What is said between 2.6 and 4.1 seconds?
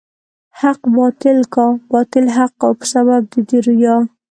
کا په سبب د دې ريا